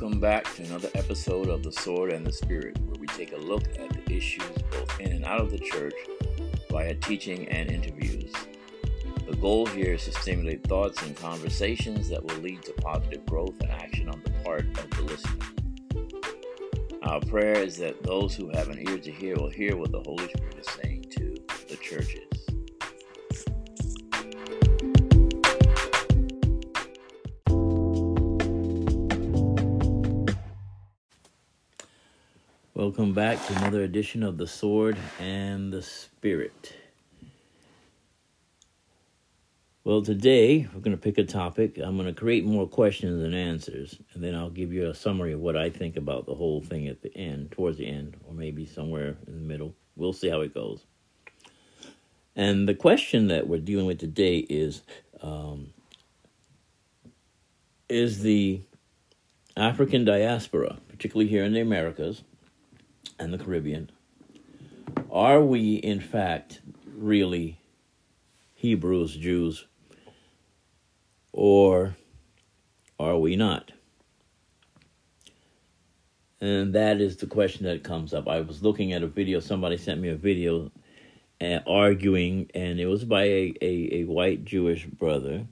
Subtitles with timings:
[0.00, 3.36] Welcome back to another episode of The Sword and the Spirit, where we take a
[3.36, 5.92] look at the issues both in and out of the church
[6.70, 8.32] via teaching and interviews.
[9.28, 13.60] The goal here is to stimulate thoughts and conversations that will lead to positive growth
[13.60, 15.46] and action on the part of the listener.
[17.02, 20.02] Our prayer is that those who have an ear to hear will hear what the
[20.02, 21.34] Holy Spirit is saying to
[21.68, 22.27] the churches.
[32.98, 36.74] Welcome back to another edition of The Sword and the Spirit.
[39.84, 41.78] Well, today we're going to pick a topic.
[41.78, 45.32] I'm going to create more questions and answers, and then I'll give you a summary
[45.32, 48.34] of what I think about the whole thing at the end, towards the end, or
[48.34, 49.76] maybe somewhere in the middle.
[49.94, 50.84] We'll see how it goes.
[52.34, 54.82] And the question that we're dealing with today is
[55.22, 55.68] um,
[57.88, 58.60] Is the
[59.56, 62.24] African diaspora, particularly here in the Americas,
[63.18, 63.90] and the Caribbean,
[65.10, 67.60] are we in fact really
[68.54, 69.66] Hebrews, Jews,
[71.32, 71.96] or
[72.98, 73.72] are we not?
[76.40, 78.28] And that is the question that comes up.
[78.28, 80.70] I was looking at a video, somebody sent me a video
[81.66, 85.46] arguing, and it was by a, a, a white Jewish brother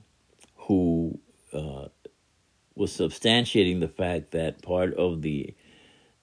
[0.55, 1.19] who
[1.53, 1.87] uh,
[2.75, 5.53] was substantiating the fact that part of the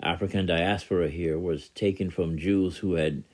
[0.00, 3.24] African diaspora here was taken from Jews who had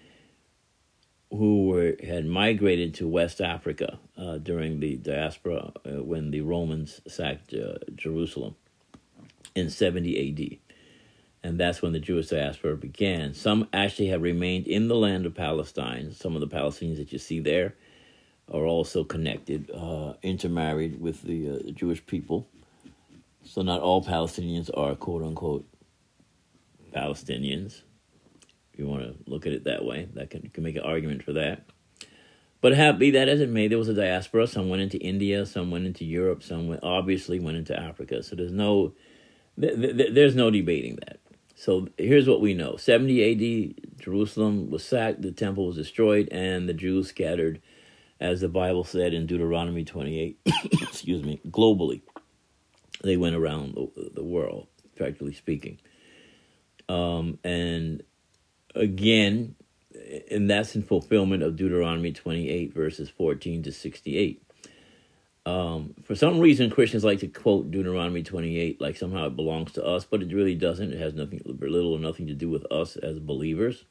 [1.31, 7.01] who were had migrated to West Africa uh, during the diaspora uh, when the Romans
[7.07, 8.57] sacked uh, Jerusalem
[9.55, 10.77] in 70 AD.
[11.43, 13.33] And that's when the Jewish diaspora began.
[13.33, 16.13] Some actually have remained in the land of Palestine.
[16.13, 17.75] Some of the Palestinians that you see there
[18.53, 22.47] are also connected, uh, intermarried with the uh, Jewish people.
[23.45, 25.67] So not all Palestinians are quote unquote
[26.93, 27.83] Palestinians.
[28.73, 31.23] If you want to look at it that way, that can, can make an argument
[31.23, 31.65] for that.
[32.61, 34.47] But happy that as it may, there was a diaspora.
[34.47, 38.23] Some went into India, some went into Europe, some went, obviously went into Africa.
[38.23, 38.93] So there's no,
[39.59, 41.21] th- th- there's no debating that.
[41.55, 43.77] So here's what we know: 70 A.D.
[43.99, 47.61] Jerusalem was sacked, the temple was destroyed, and the Jews scattered,
[48.19, 50.39] as the Bible said in Deuteronomy 28.
[50.73, 52.03] excuse me, globally,
[53.03, 55.79] they went around the, the world, practically speaking.
[56.91, 58.03] Um, and
[58.75, 59.55] again,
[60.29, 64.43] and that's in fulfillment of Deuteronomy 28, verses 14 to 68.
[65.47, 69.85] Um, for some reason, Christians like to quote Deuteronomy 28 like somehow it belongs to
[69.85, 70.93] us, but it really doesn't.
[70.93, 73.85] It has nothing, little or nothing to do with us as believers.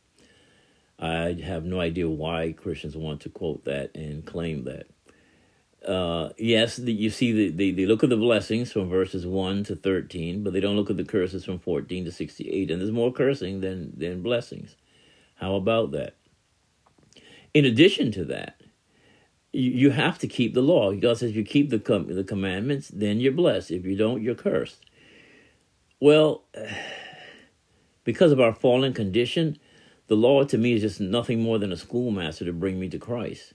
[0.99, 4.87] I have no idea why Christians want to quote that and claim that
[5.87, 9.63] uh, yes, the, you see the, the, they look at the blessings from verses 1
[9.65, 12.69] to 13, but they don't look at the curses from 14 to 68.
[12.69, 14.75] And there's more cursing than, than blessings.
[15.35, 16.15] How about that?
[17.53, 18.61] In addition to that,
[19.53, 20.93] you, you have to keep the law.
[20.93, 23.71] God says you keep the, com- the commandments, then you're blessed.
[23.71, 24.83] If you don't, you're cursed.
[26.01, 26.43] Well,
[28.03, 29.57] because of our fallen condition,
[30.07, 32.99] the law to me is just nothing more than a schoolmaster to bring me to
[32.99, 33.53] Christ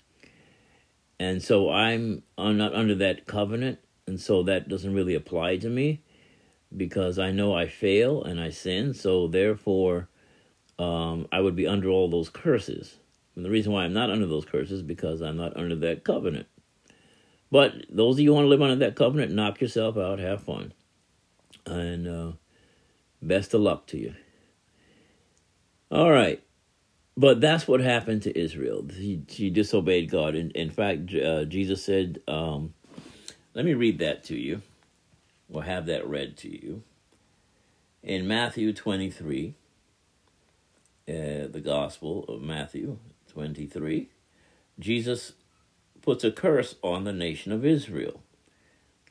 [1.18, 5.68] and so I'm I'm not under that covenant, and so that doesn't really apply to
[5.68, 6.02] me
[6.76, 8.94] because I know I fail and I sin.
[8.94, 10.08] So therefore,
[10.78, 12.96] um, I would be under all those curses.
[13.36, 16.04] And the reason why I'm not under those curses is because I'm not under that
[16.04, 16.46] covenant.
[17.50, 20.42] But those of you who want to live under that covenant, knock yourself out, have
[20.42, 20.72] fun,
[21.66, 22.32] and uh,
[23.22, 24.14] best of luck to you.
[25.90, 26.42] All right.
[27.16, 28.86] But that's what happened to Israel.
[28.92, 30.34] He, she disobeyed God.
[30.34, 32.74] In, in fact, uh, Jesus said, um,
[33.54, 34.62] let me read that to you,
[35.48, 36.82] or have that read to you.
[38.02, 39.54] In Matthew 23,
[41.08, 42.98] uh, the Gospel of Matthew
[43.32, 44.08] 23,
[44.80, 45.32] Jesus
[46.02, 48.20] puts a curse on the nation of Israel.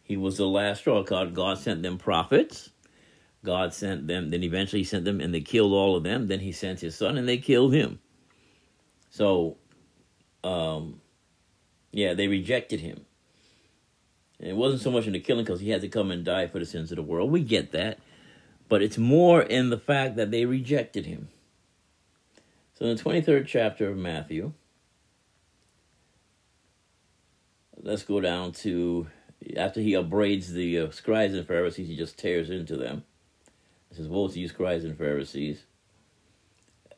[0.03, 1.03] He was the last straw.
[1.03, 2.69] God, God sent them prophets
[3.43, 6.27] God sent them, then eventually he sent them and they killed all of them.
[6.27, 7.99] Then he sent his son and they killed him.
[9.09, 9.57] So,
[10.43, 11.01] um,
[11.91, 13.05] yeah, they rejected him.
[14.39, 16.47] And it wasn't so much in the killing because he had to come and die
[16.47, 17.31] for the sins of the world.
[17.31, 17.99] We get that.
[18.69, 21.27] But it's more in the fact that they rejected him.
[22.75, 24.53] So in the 23rd chapter of Matthew,
[27.81, 29.07] let's go down to
[29.57, 33.03] after he upbraids the uh, scribes and Pharisees, he just tears into them.
[33.93, 35.65] It says, Woe to you, scribes and Pharisees.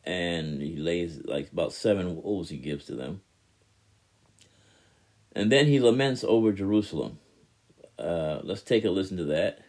[0.06, 3.22] And he lays like about seven woes he gives to them.
[5.34, 7.20] And then he laments over Jerusalem.
[8.00, 9.60] Uh, let's take a listen to that.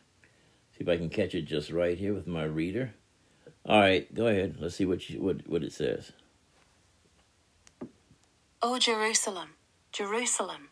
[0.73, 2.95] See if I can catch it just right here with my reader.
[3.65, 4.59] All right, go ahead.
[4.61, 6.13] Let's see what you, what what it says.
[8.63, 9.55] O Jerusalem,
[9.91, 10.69] Jerusalem,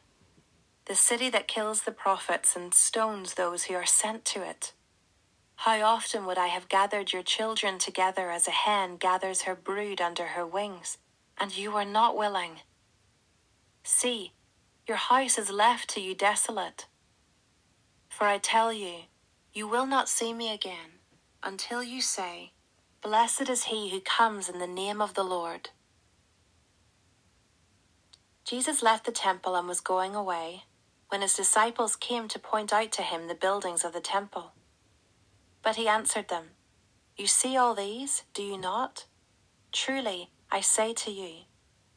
[0.84, 4.72] the city that kills the prophets and stones those who are sent to it.
[5.56, 10.00] How often would I have gathered your children together as a hen gathers her brood
[10.00, 10.98] under her wings,
[11.38, 12.60] and you were not willing.
[13.82, 14.32] See,
[14.86, 16.86] your house is left to you desolate.
[18.08, 19.04] For I tell you,
[19.52, 21.00] you will not see me again
[21.42, 22.52] until you say,
[23.02, 25.70] Blessed is he who comes in the name of the Lord.
[28.44, 30.64] Jesus left the temple and was going away
[31.08, 34.52] when his disciples came to point out to him the buildings of the temple.
[35.64, 36.50] But he answered them,
[37.16, 39.06] You see all these, do you not?
[39.72, 41.46] Truly, I say to you,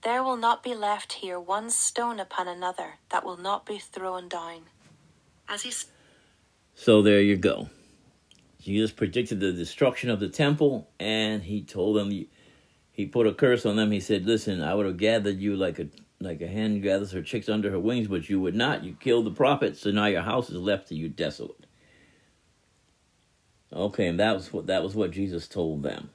[0.04, 4.30] there will not be left here one stone upon another that will not be thrown
[4.30, 4.62] down.
[5.50, 5.72] As he
[6.76, 7.70] So there you go.
[8.62, 12.10] Jesus predicted the destruction of the temple, and he told them,
[12.92, 13.92] he put a curse on them.
[13.92, 15.88] He said, "Listen, I would have gathered you like a
[16.20, 18.84] like a hen gathers her chicks under her wings, but you would not.
[18.84, 21.67] You killed the prophets, so now your house is left to you desolate."
[23.78, 26.10] Okay, and that was what that was what Jesus told them,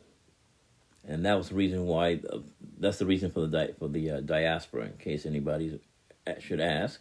[1.07, 2.21] and that was the reason why.
[2.29, 2.39] Uh,
[2.79, 4.87] that's the reason for the di- for the uh, diaspora.
[4.87, 5.81] In case anybody
[6.41, 7.01] should ask,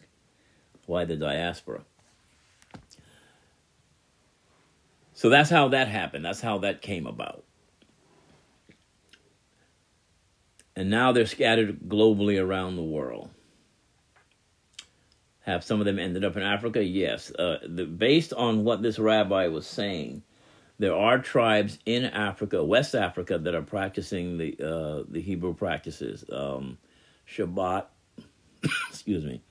[0.85, 1.81] why the diaspora?
[5.15, 6.23] So that's how that happened.
[6.23, 7.43] That's how that came about.
[10.75, 13.29] And now they're scattered globally around the world.
[15.41, 16.83] Have some of them ended up in Africa?
[16.83, 17.31] Yes.
[17.31, 20.23] Uh, the, based on what this rabbi was saying,
[20.81, 26.25] there are tribes in Africa, West Africa, that are practicing the uh, the Hebrew practices,
[26.31, 26.79] um,
[27.31, 27.85] Shabbat,
[28.89, 29.43] excuse me,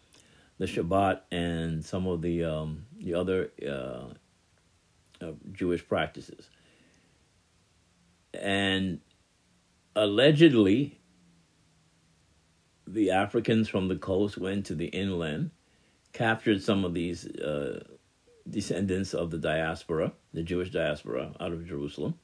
[0.59, 4.09] the Shabbat, and some of the um, the other uh,
[5.25, 6.51] uh, Jewish practices.
[8.35, 8.99] And
[9.95, 10.99] allegedly,
[12.89, 15.53] the Africans from the coast went to the inland,
[16.13, 17.85] captured some of these uh,
[18.51, 22.15] descendants of the diaspora, the Jewish diaspora out of Jerusalem,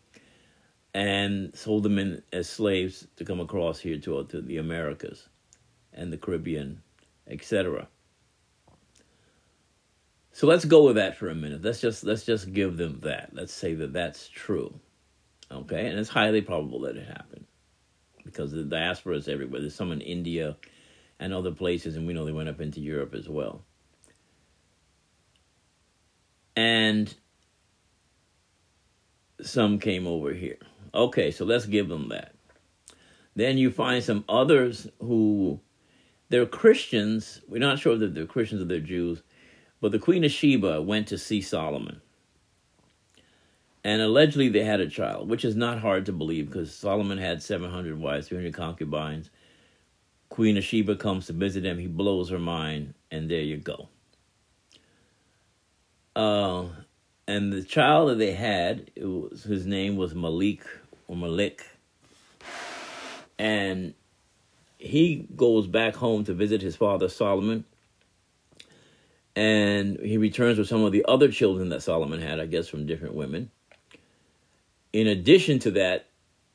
[0.95, 5.29] and sold them in as slaves to come across here to, to the Americas
[5.93, 6.83] and the Caribbean,
[7.27, 7.89] etc.
[10.33, 11.63] So let's go with that for a minute.
[11.63, 13.31] Let's just let's just give them that.
[13.33, 14.79] Let's say that that's true.
[15.51, 15.87] Okay?
[15.87, 17.47] And it's highly probable that it happened.
[18.25, 19.61] Because the diaspora is everywhere.
[19.61, 20.57] There's some in India
[21.19, 23.65] and other places and we know they went up into Europe as well.
[26.57, 27.15] And
[29.43, 30.59] some came over here.
[30.95, 32.35] Okay, so let's give them that.
[33.35, 35.61] Then you find some others who
[36.31, 37.43] they're Christians.
[37.47, 39.23] We're not sure that they're Christians or they're Jews
[39.81, 42.01] but the Queen of Sheba went to see Solomon.
[43.85, 47.43] And allegedly they had a child, which is not hard to believe because Solomon had
[47.43, 49.31] 700 wives, 300 concubines.
[50.29, 51.79] Queen of Sheba comes to visit him.
[51.79, 53.89] He blows her mind, and there you go.
[56.17, 56.65] Uh,
[57.29, 60.65] and the child that they had, was, his name was Malik
[61.07, 61.65] or Malik.
[63.39, 63.95] And
[64.79, 67.65] he goes back home to visit his father Solomon
[69.37, 72.87] and he returns with some of the other children that Solomon had, I guess, from
[72.87, 73.51] different women.
[74.95, 76.07] In addition to that,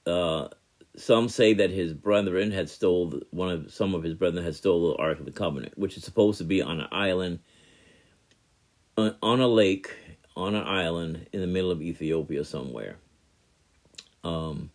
[0.07, 0.47] uh,
[0.95, 4.89] some say that his brethren had stole one of some of his brethren had stole
[4.89, 7.39] the Ark of the Covenant, which is supposed to be on an island,
[8.97, 9.95] on a lake,
[10.35, 12.97] on an island in the middle of Ethiopia somewhere.
[14.23, 14.71] Um,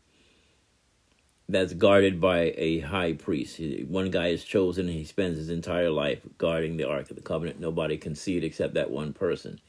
[1.48, 3.60] that's guarded by a high priest.
[3.88, 7.22] One guy is chosen and he spends his entire life guarding the Ark of the
[7.22, 7.60] Covenant.
[7.60, 9.60] Nobody can see it except that one person.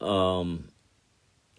[0.00, 0.68] Um,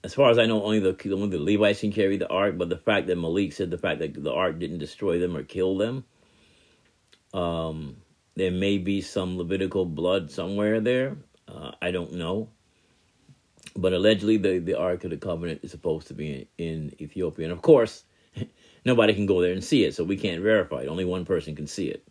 [0.04, 2.58] as far as I know, only the only the Levites can carry the ark.
[2.58, 5.44] But the fact that Malik said the fact that the ark didn't destroy them or
[5.44, 6.06] kill them,
[7.34, 7.98] um,
[8.36, 11.18] there may be some Levitical blood somewhere there.
[11.50, 12.50] Uh, I don't know.
[13.76, 17.46] But allegedly, the the Ark of the Covenant is supposed to be in, in Ethiopia,
[17.46, 18.04] and of course,
[18.86, 20.88] nobody can go there and see it, so we can't verify it.
[20.88, 22.06] Only one person can see it,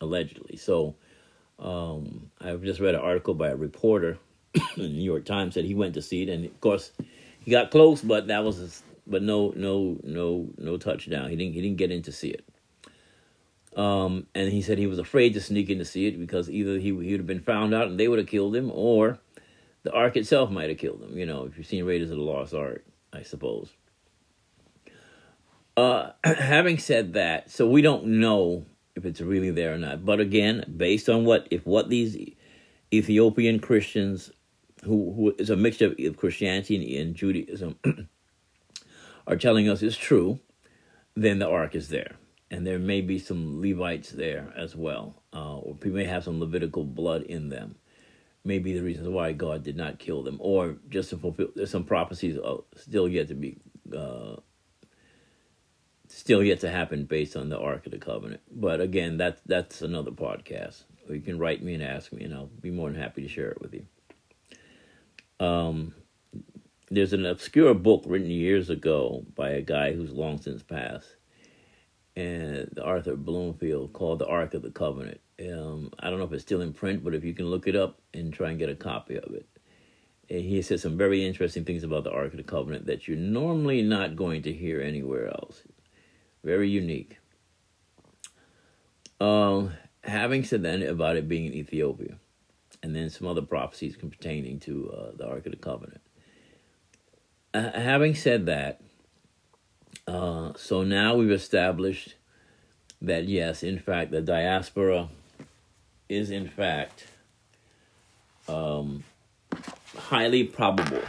[0.00, 0.56] allegedly.
[0.56, 0.94] So
[1.58, 4.18] um, I've just read an article by a reporter
[4.54, 6.92] in the New York Times that he went to see it, and of course
[7.40, 11.28] he got close, but that was but no no no no touchdown.
[11.28, 12.44] He didn't he didn't get in to see it.
[13.76, 16.78] Um, and he said he was afraid to sneak in to see it because either
[16.78, 19.18] he, he would have been found out and they would have killed him, or
[19.82, 21.16] the ark itself might have killed him.
[21.18, 23.70] You know, if you've seen Raiders of the Lost Ark, I suppose.
[25.76, 28.64] Uh, having said that, so we don't know
[28.94, 30.04] if it's really there or not.
[30.04, 32.16] But again, based on what if what these
[32.92, 34.30] Ethiopian Christians
[34.84, 37.76] who, who is a mixture of Christianity and Judaism,
[39.26, 40.38] are telling us is true,
[41.16, 42.16] then the ark is there.
[42.54, 46.38] And there may be some Levites there as well, uh, or we may have some
[46.38, 47.74] Levitical blood in them.
[48.44, 51.48] Maybe the reasons why God did not kill them, or just to fulfill.
[51.56, 52.38] There's some prophecies
[52.76, 53.58] still yet to be,
[53.92, 54.36] uh,
[56.06, 58.42] still yet to happen based on the Ark of the Covenant.
[58.48, 60.84] But again, that's that's another podcast.
[61.10, 63.50] you can write me and ask me, and I'll be more than happy to share
[63.50, 63.84] it with you.
[65.44, 65.92] Um,
[66.88, 71.16] there's an obscure book written years ago by a guy who's long since passed,
[72.16, 76.32] and the Arthur Bloomfield called "The Ark of the Covenant." Um, I don't know if
[76.32, 78.68] it's still in print, but if you can look it up and try and get
[78.68, 79.46] a copy of it,
[80.30, 83.16] and he says some very interesting things about the Ark of the Covenant that you're
[83.16, 85.62] normally not going to hear anywhere else.
[86.42, 87.18] Very unique.
[89.20, 92.16] Um, having said that about it being in Ethiopia,
[92.82, 96.00] and then some other prophecies pertaining to uh, the Ark of the Covenant.
[97.52, 98.80] Uh, having said that,
[100.06, 102.14] uh, so now we've established
[103.00, 105.08] that yes, in fact, the diaspora
[106.08, 107.06] is in fact
[108.48, 109.04] um,
[109.96, 111.02] highly probable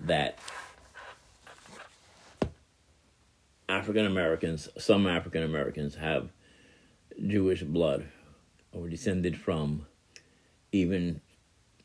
[0.00, 0.38] that
[3.68, 6.30] African Americans, some African Americans, have
[7.26, 8.06] Jewish blood
[8.72, 9.86] or descended from
[10.72, 11.20] even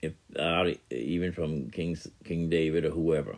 [0.01, 3.37] if uh, even from King King David or whoever.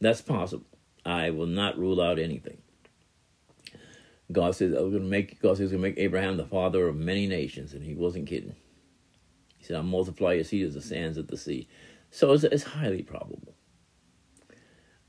[0.00, 0.66] That's possible.
[1.08, 2.58] I will not rule out anything.
[4.30, 6.86] God says I was going to make God says going to make Abraham the father
[6.86, 8.54] of many nations, and he wasn't kidding.
[9.56, 11.66] He said, "I'll multiply your seed as the sands of the sea."
[12.10, 13.54] So it's, it's highly probable.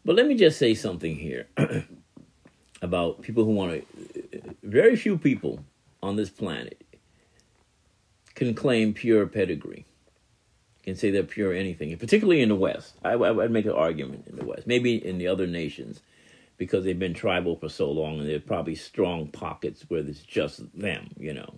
[0.06, 1.50] But let me just say something here
[2.82, 4.56] about people who want to.
[4.64, 5.66] Very few people
[6.02, 6.82] on this planet
[8.36, 9.86] can claim pure pedigree,
[10.90, 12.96] can say they're pure anything, particularly in the West.
[13.04, 16.02] I, I would make an argument in the West, maybe in the other nations,
[16.58, 20.62] because they've been tribal for so long, and there's probably strong pockets where it's just
[20.78, 21.54] them, you know,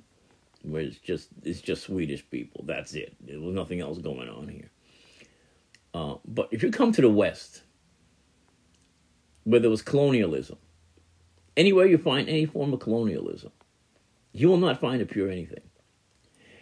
[0.64, 2.64] where it's just it's just Swedish people.
[2.66, 3.16] That's it.
[3.20, 4.70] There was nothing else going on here.
[5.94, 7.64] Uh, but if you come to the West,
[9.44, 10.58] where there was colonialism,
[11.58, 13.52] anywhere you find any form of colonialism,
[14.34, 15.64] you will not find a pure anything.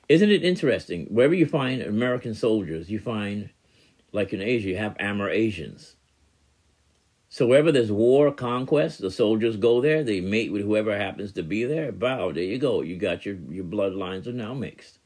[0.09, 1.05] Isn't it interesting?
[1.05, 3.51] Wherever you find American soldiers, you find,
[4.11, 5.93] like in Asia, you have Amerasians.
[7.29, 10.03] So wherever there's war, conquest, the soldiers go there.
[10.03, 11.91] They mate with whoever happens to be there.
[11.91, 12.81] Bow, there you go.
[12.81, 14.97] You got your your bloodlines are now mixed.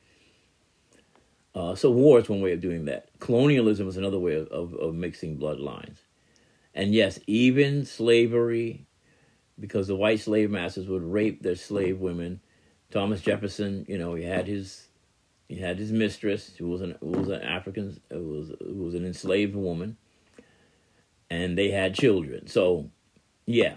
[1.54, 3.10] Uh, so war is one way of doing that.
[3.20, 5.98] Colonialism is another way of, of, of mixing bloodlines.
[6.74, 8.88] And yes, even slavery,
[9.60, 12.40] because the white slave masters would rape their slave women.
[12.90, 14.88] Thomas Jefferson, you know, he had his
[15.48, 18.96] he had his mistress, who was an who was an African, who was who was
[18.96, 19.98] an enslaved woman,
[21.30, 22.48] and they had children.
[22.48, 22.90] So,
[23.46, 23.76] yeah,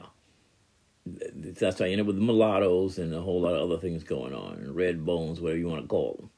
[1.04, 4.35] that's why I ended up with mulattoes and a whole lot of other things going
[4.35, 6.30] on, and red bones, whatever you want to call them.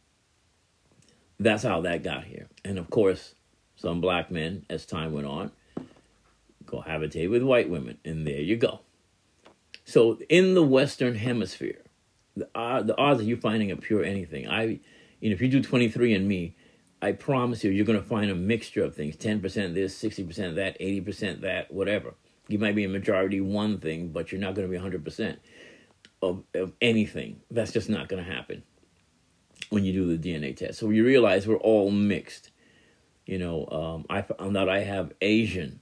[1.38, 3.34] That's how that got here, and of course,
[3.76, 5.52] some black men, as time went on,
[6.64, 8.80] cohabitate with white women, and there you go.
[9.84, 11.82] So, in the Western Hemisphere,
[12.36, 14.80] the, uh, the odds of you finding a pure anything, I
[15.20, 16.54] you know, if you do 23andMe,
[17.00, 20.78] I promise you, you're going to find a mixture of things 10% this, 60% that,
[20.80, 22.14] 80% that, whatever.
[22.48, 25.36] You might be a majority one thing, but you're not going to be 100%
[26.22, 27.40] of, of anything.
[27.50, 28.62] That's just not going to happen
[29.70, 30.78] when you do the DNA test.
[30.78, 32.50] So you realize we're all mixed.
[33.26, 35.80] You know, um, I found out I have Asian.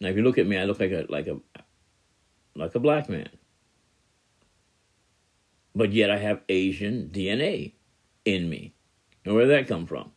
[0.00, 1.38] Now, if you look at me, I look like a like a
[2.54, 3.30] like a black man,
[5.74, 7.72] but yet I have Asian DNA
[8.34, 8.72] in me.
[9.24, 10.12] And where did that come from?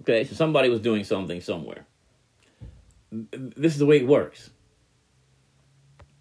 [0.00, 1.86] Okay, so somebody was doing something somewhere.
[3.10, 4.50] This is the way it works.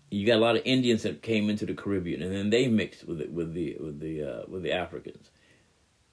[0.10, 3.08] You got a lot of Indians that came into the Caribbean, and then they mixed
[3.08, 5.32] with it with the with the uh, with the Africans.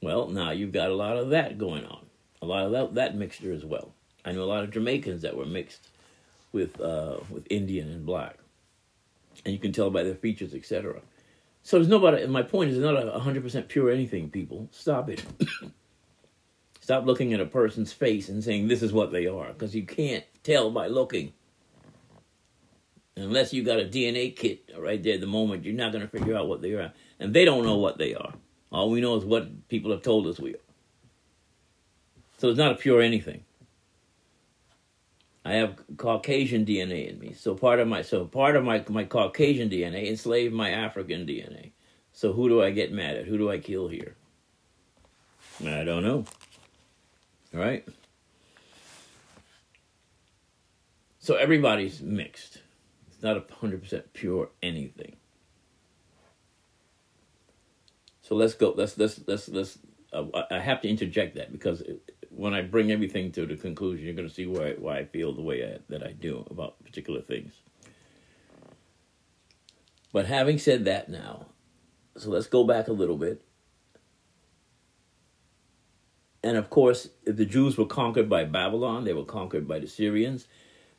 [0.02, 2.06] Well, now you've got a lot of that going on,
[2.40, 3.92] a lot of that, that mixture as well.
[4.24, 5.88] I know a lot of Jamaicans that were mixed
[6.52, 8.36] with uh, with Indian and black,
[9.44, 11.02] and you can tell by their features, etc.
[11.62, 12.26] So there's nobody.
[12.26, 14.30] My point is, not a hundred percent pure anything.
[14.30, 15.24] People, stop it.
[16.80, 19.84] stop looking at a person's face and saying this is what they are, because you
[19.84, 21.32] can't tell by looking.
[23.16, 26.08] Unless you got a DNA kit right there at the moment, you're not going to
[26.08, 28.32] figure out what they are, and they don't know what they are.
[28.72, 30.60] All we know is what people have told us we are.
[32.38, 33.44] So it's not a pure anything.
[35.50, 37.32] I have Caucasian DNA in me.
[37.32, 41.72] So part of my so part of my my Caucasian DNA enslaved my African DNA.
[42.12, 43.24] So who do I get mad at?
[43.24, 44.14] Who do I kill here?
[45.60, 46.24] I don't know.
[47.52, 47.84] All right.
[51.18, 52.58] So everybody's mixed.
[53.08, 55.16] It's not a hundred percent pure anything.
[58.22, 58.72] So let's go.
[58.76, 59.78] Let's let's let's let's.
[60.12, 61.82] Uh, I have to interject that because
[62.30, 65.32] when I bring everything to the conclusion, you're going to see why why I feel
[65.34, 67.52] the way I, that I do about particular things.
[70.12, 71.46] But having said that, now,
[72.16, 73.42] so let's go back a little bit.
[76.42, 79.86] And of course, if the Jews were conquered by Babylon, they were conquered by the
[79.86, 80.46] Syrians.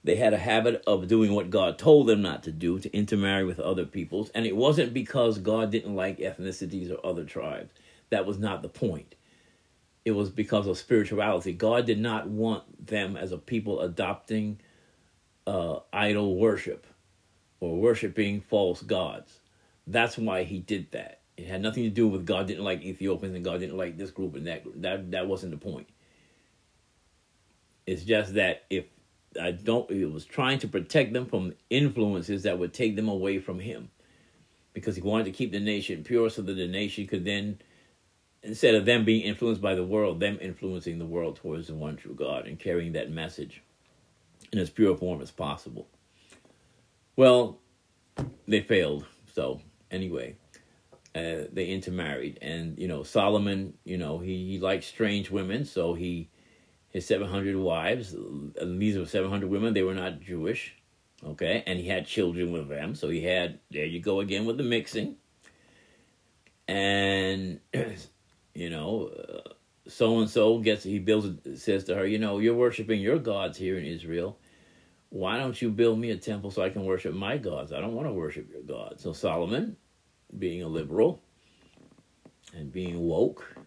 [0.03, 3.43] They had a habit of doing what God told them not to do, to intermarry
[3.43, 4.29] with other peoples.
[4.29, 7.73] And it wasn't because God didn't like ethnicities or other tribes.
[8.09, 9.15] That was not the point.
[10.03, 11.53] It was because of spirituality.
[11.53, 14.60] God did not want them as a people adopting
[15.46, 16.88] uh, idol worship
[17.60, 19.39] or worshiping false gods.
[19.86, 21.20] That's why he did that.
[21.38, 24.12] It had nothing to do with God didn't like Ethiopians and God didn't like this
[24.12, 24.81] group and that group.
[24.81, 25.88] That that wasn't the point.
[27.88, 28.86] It's just that if
[29.39, 33.39] I don't, it was trying to protect them from influences that would take them away
[33.39, 33.89] from Him,
[34.74, 37.60] because He wanted to keep the nation pure, so that the nation could then,
[38.43, 41.98] instead of them being influenced by the world, them influencing the world towards the one
[41.98, 43.62] true God and carrying that message
[44.51, 45.88] in as pure a form as possible.
[47.15, 47.60] Well,
[48.48, 49.05] they failed.
[49.33, 50.36] So anyway,
[51.15, 55.93] uh, they intermarried, and you know Solomon, you know he, he liked strange women, so
[55.93, 56.29] he
[56.89, 58.15] his seven hundred wives.
[58.62, 59.74] These were seven hundred women.
[59.74, 60.75] They were not Jewish,
[61.24, 62.95] okay, and he had children with them.
[62.95, 65.15] So he had there you go again with the mixing,
[66.67, 67.60] and
[68.53, 69.12] you know.
[69.88, 73.58] so and so gets he builds says to her, you know, you're worshiping your gods
[73.58, 74.38] here in Israel
[75.12, 77.74] why don't you build me a temple so I can worship my gods?
[77.74, 79.00] I don't want to worship your God.
[79.00, 79.75] So Solomon,
[80.39, 81.22] being a liberal
[82.55, 83.58] and being woke,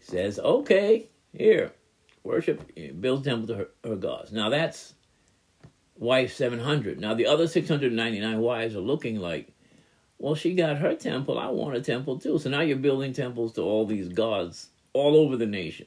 [0.00, 1.72] says, okay, here,
[2.24, 4.32] worship, build temple to her, her gods.
[4.32, 4.94] Now that's
[5.96, 6.98] wife 700.
[6.98, 9.54] Now the other 699 wives are looking like,
[10.18, 11.38] well, she got her temple.
[11.38, 12.38] I want a temple too.
[12.38, 15.86] So now you're building temples to all these gods all over the nation.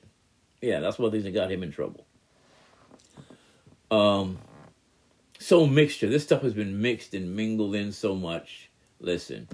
[0.62, 2.06] Yeah, that's what things that got him in trouble.
[3.90, 4.40] Um,
[5.40, 6.08] so mixture.
[6.08, 8.70] This stuff has been mixed and mingled in so much.
[9.00, 9.48] Listen,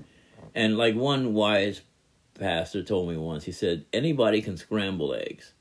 [0.53, 1.81] and like one wise
[2.37, 5.53] pastor told me once, he said, anybody can scramble eggs,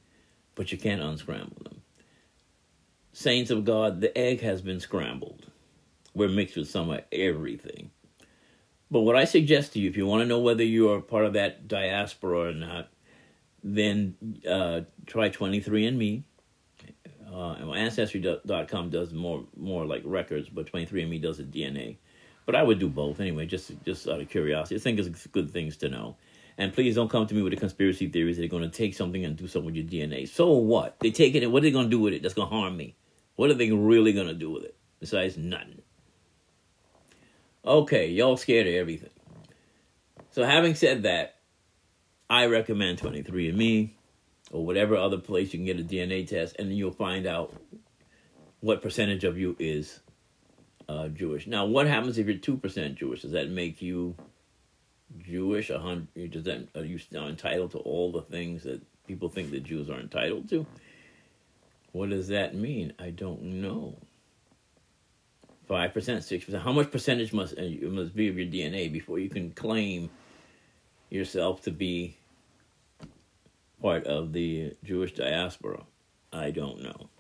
[0.55, 1.81] but you can't unscramble them.
[3.13, 5.47] Saints of God, the egg has been scrambled.
[6.15, 7.91] We're mixed with some of everything.
[8.97, 11.27] But what I suggest to you, if you want to know whether you are part
[11.27, 12.89] of that diaspora or not,
[13.63, 14.17] then
[14.49, 16.23] uh, try 23andMe
[17.31, 21.99] uh, and Ancestry.com does more more like records, but 23andMe does the DNA.
[22.47, 24.77] But I would do both anyway, just just out of curiosity.
[24.77, 26.17] I think it's good things to know.
[26.57, 28.95] And please don't come to me with the conspiracy theories that they're going to take
[28.95, 30.27] something and do something with your DNA.
[30.27, 30.99] So what?
[31.01, 32.57] They take it and what are they going to do with it that's going to
[32.57, 32.97] harm me?
[33.35, 34.75] What are they really going to do with it?
[35.01, 35.83] Besides nothing.
[37.67, 39.11] Okay, y'all scared of everything.
[40.31, 41.37] So having said that,
[42.31, 43.91] I recommend 23andMe
[44.53, 47.53] or whatever other place you can get a DNA test, and then you'll find out
[48.61, 49.99] what percentage of you is
[50.89, 51.49] uh, Jewish.
[51.49, 53.23] Now, what happens if you're two percent Jewish?
[53.23, 54.15] Does that make you
[55.19, 55.71] Jewish?
[55.71, 56.31] A hundred?
[56.31, 59.91] Does that are you now entitled to all the things that people think that Jews
[59.91, 60.67] are entitled to?
[61.91, 62.93] What does that mean?
[63.01, 63.97] I don't know.
[65.77, 66.63] Five percent, six percent.
[66.63, 70.09] How much percentage must uh, must be of your DNA before you can claim
[71.11, 72.17] yourself to be
[73.83, 75.83] part of the Jewish diaspora?
[76.33, 77.11] I don't know.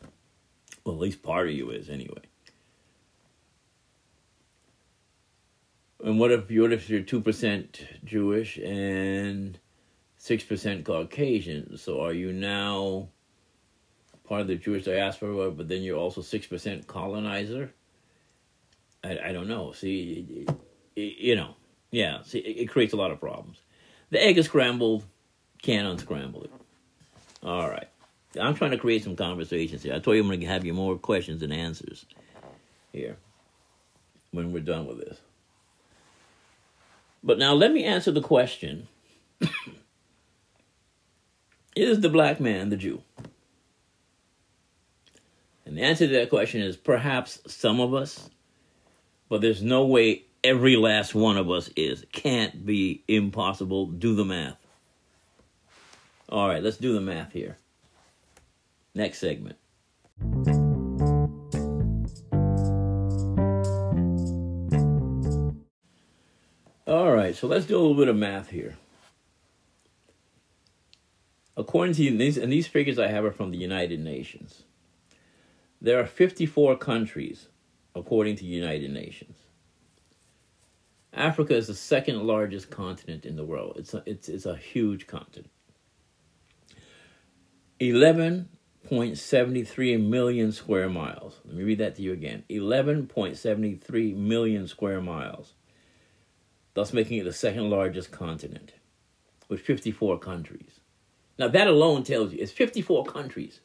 [0.85, 2.23] Well, at least part of you is anyway.
[6.03, 9.59] And what if what if you're two percent Jewish and
[10.17, 11.77] six percent Caucasian?
[11.77, 13.09] So are you now
[14.25, 17.75] part of the Jewish diaspora, but then you're also six percent colonizer?
[19.05, 19.73] I, I don't know.
[19.73, 20.47] See,
[20.95, 21.57] you know,
[21.91, 22.23] yeah.
[22.23, 23.61] See, it, it creates a lot of problems.
[24.11, 25.05] The egg is scrambled
[25.63, 26.53] can't unscramble it.
[27.43, 27.89] All right.
[28.41, 29.95] I'm trying to create some conversations here.
[29.95, 32.07] I told you I'm going to have you more questions and answers
[32.93, 33.17] here
[34.31, 35.19] when we're done with this.
[37.25, 38.87] But now let me answer the question
[41.77, 43.03] Is the black man the Jew?
[45.65, 48.31] And the answer to that question is perhaps some of us,
[49.29, 52.05] but there's no way every last one of us is.
[52.13, 53.87] Can't be impossible.
[53.87, 54.59] Do the math.
[56.29, 57.57] All right, let's do the math here.
[58.95, 59.57] Next segment.
[66.87, 68.77] All right, so let's do a little bit of math here.
[71.57, 74.63] According to these, and these figures I have are from the United Nations.
[75.81, 77.49] There are 54 countries,
[77.97, 79.37] according to United Nations.
[81.13, 83.77] Africa is the second largest continent in the world.
[83.79, 85.49] It's a, it's, it's a huge continent.
[87.81, 91.41] 11.73 million square miles.
[91.47, 95.55] Let me read that to you again 11.73 million square miles,
[96.75, 98.75] thus making it the second largest continent
[99.49, 100.81] with 54 countries.
[101.39, 103.61] Now, that alone tells you it's 54 countries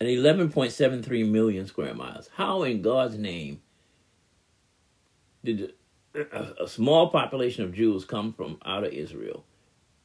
[0.00, 2.30] and 11.73 million square miles.
[2.34, 3.60] How in God's name
[5.44, 5.72] did
[6.14, 9.44] a, a small population of Jews come from out of Israel?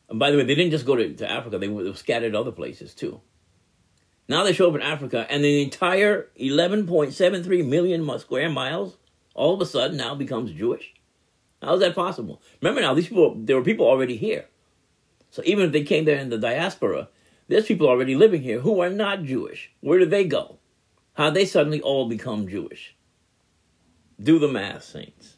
[0.10, 1.95] And by the way, they didn't just go to, to Africa, they were, they were
[1.95, 3.21] scattered other places too.
[4.27, 8.97] Now they show up in Africa, and the entire 11.73 million square miles
[9.34, 10.93] all of a sudden now becomes Jewish.
[11.62, 12.41] How is that possible?
[12.62, 14.45] Remember now, these people, there were people already here.
[15.32, 17.10] So even if they came there in the diaspora,
[17.47, 19.71] there's people already living here who are not Jewish.
[19.82, 20.58] Where do they go?
[21.13, 22.95] How they suddenly all become Jewish?
[24.21, 25.36] Do the math, saints.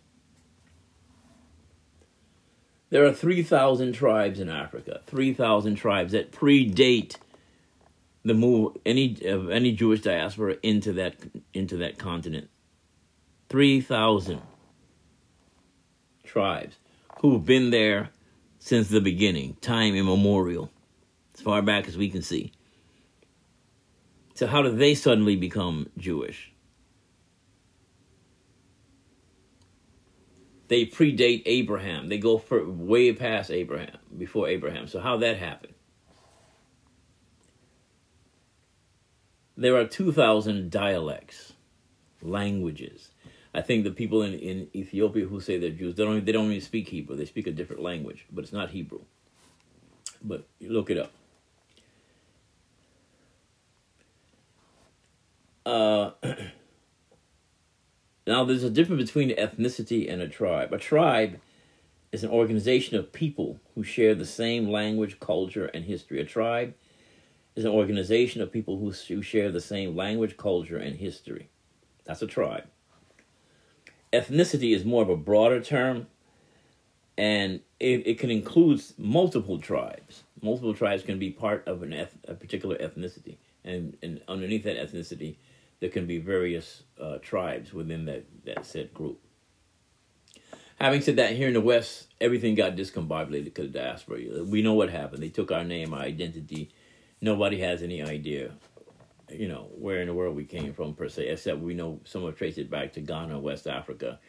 [2.89, 7.17] There are 3,000 tribes in Africa, 3,000 tribes that predate
[8.23, 11.15] the move any of any Jewish diaspora into that
[11.53, 12.49] into that continent.
[13.49, 14.41] 3,000
[16.23, 16.75] tribes
[17.19, 18.09] who've been there
[18.59, 20.71] since the beginning, time immemorial,
[21.35, 22.51] as far back as we can see.
[24.35, 26.51] So, how do they suddenly become Jewish?
[30.67, 32.09] They predate Abraham.
[32.09, 34.87] They go for way past Abraham, before Abraham.
[34.87, 35.73] So, how that happened?
[39.57, 41.53] There are 2,000 dialects,
[42.21, 43.11] languages.
[43.53, 46.51] I think the people in, in Ethiopia who say they're Jews, they don't, they don't
[46.51, 47.15] even speak Hebrew.
[47.15, 49.01] They speak a different language, but it's not Hebrew.
[50.21, 51.13] But look it up.
[55.65, 56.11] Uh,
[58.27, 60.73] now, there's a difference between ethnicity and a tribe.
[60.73, 61.39] A tribe
[62.11, 66.21] is an organization of people who share the same language, culture, and history.
[66.21, 66.75] A tribe
[67.55, 71.49] is an organization of people who, share the same language, culture, and history.
[72.05, 72.65] That's a tribe
[74.15, 76.07] ethnicity is more of a broader term
[77.17, 80.23] and it, it can include multiple tribes.
[80.41, 84.77] Multiple tribes can be part of an eth- a particular ethnicity, and, and underneath that
[84.77, 85.37] ethnicity,
[85.79, 89.19] there can be various uh, tribes within that, that said group.
[90.77, 94.43] Having said that, here in the West, everything got discombobulated because of diaspora.
[94.43, 95.23] We know what happened.
[95.23, 96.71] They took our name, our identity.
[97.21, 98.51] Nobody has any idea
[99.29, 102.23] you know, where in the world we came from per se, except we know some
[102.25, 104.19] have traced it back to Ghana, West Africa.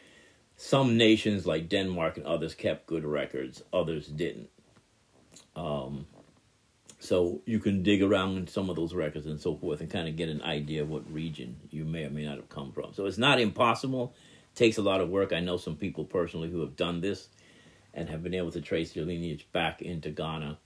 [0.55, 4.49] Some nations like Denmark and others kept good records, others didn't.
[5.55, 6.07] Um,
[6.99, 10.07] so you can dig around in some of those records and so forth and kind
[10.07, 12.93] of get an idea of what region you may or may not have come from.
[12.93, 14.13] So it's not impossible.
[14.53, 15.31] It takes a lot of work.
[15.31, 17.29] I know some people personally who have done this
[17.93, 20.57] and have been able to trace their lineage back into Ghana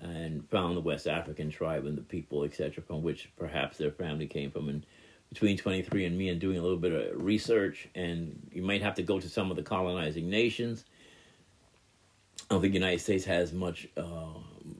[0.00, 4.26] and found the West African tribe and the people, etc., from which perhaps their family
[4.26, 4.68] came from.
[4.68, 4.86] And
[5.30, 9.20] between 23andMe and doing a little bit of research, and you might have to go
[9.20, 10.84] to some of the colonizing nations.
[12.50, 14.34] I don't think the United States has much, uh,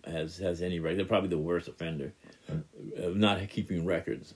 [0.08, 0.98] has has any record.
[0.98, 2.12] They're probably the worst offender
[2.96, 4.34] of not keeping records,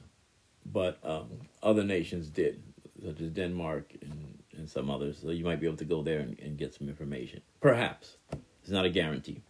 [0.66, 1.28] but um,
[1.62, 2.62] other nations did,
[3.04, 5.18] such as Denmark and, and some others.
[5.22, 7.40] So you might be able to go there and, and get some information.
[7.61, 8.16] Perhaps
[8.62, 9.42] it's not a guarantee.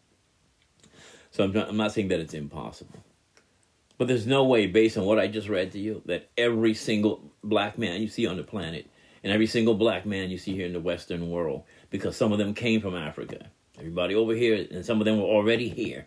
[1.30, 2.98] So I'm not, I'm not saying that it's impossible.
[3.98, 7.30] But there's no way, based on what I just read to you, that every single
[7.44, 8.86] black man you see on the planet
[9.22, 12.38] and every single black man you see here in the Western world, because some of
[12.38, 13.50] them came from Africa.
[13.82, 16.06] Everybody over here, and some of them were already here.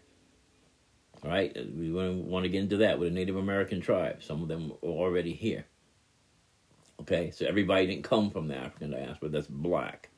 [1.21, 1.53] All right?
[1.75, 4.25] We wouldn't want to get into that with the Native American tribes.
[4.25, 5.65] Some of them were already here.
[7.01, 7.31] Okay?
[7.31, 10.09] So everybody didn't come from the African diaspora that's black.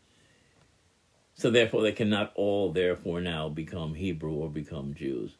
[1.33, 5.35] So therefore, they cannot all therefore now become Hebrew or become Jews.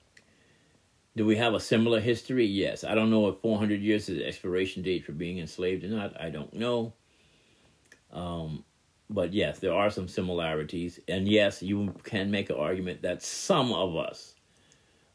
[1.16, 2.48] Do we have a similar history?
[2.48, 2.84] Yes.
[2.84, 6.20] I don't know if 400 years is the expiration date for being enslaved or not.
[6.20, 6.94] I don't know.
[8.12, 8.64] Um,
[9.10, 11.00] but yes, there are some similarities.
[11.08, 14.36] And yes, you can make an argument that some of us,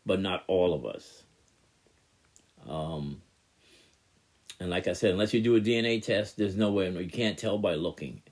[0.06, 1.24] but not all of us.
[2.68, 3.20] Um,
[4.60, 7.38] and like I said, unless you do a DNA test, there's no way, you can't
[7.38, 8.22] tell by looking.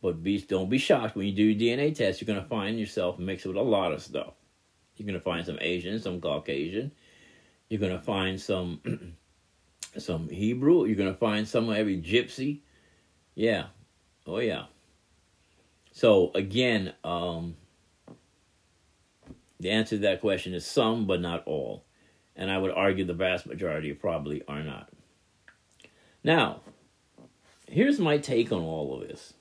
[0.00, 2.20] But be, don't be shocked when you do DNA test.
[2.20, 4.34] You're going to find yourself mixed with a lot of stuff.
[4.96, 6.92] You're going to find some Asian, some Caucasian.
[7.68, 8.80] You're going to find some
[9.98, 10.84] some Hebrew.
[10.84, 12.60] You're going to find some every gypsy.
[13.34, 13.66] Yeah.
[14.26, 14.64] Oh, yeah.
[15.94, 17.56] So, again, um,
[19.60, 21.84] the answer to that question is some, but not all.
[22.34, 24.90] And I would argue the vast majority probably are not.
[26.24, 26.62] Now,
[27.68, 29.34] here's my take on all of this,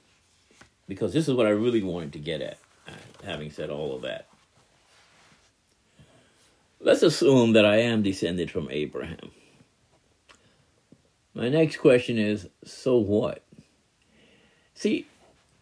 [0.87, 2.59] because this is what I really wanted to get at,
[3.23, 4.27] having said all of that.
[6.79, 9.31] Let's assume that I am descended from Abraham.
[11.33, 13.43] My next question is so what?
[14.75, 15.07] See,